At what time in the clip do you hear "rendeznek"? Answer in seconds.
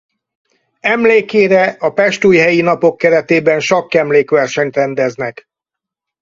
4.75-5.45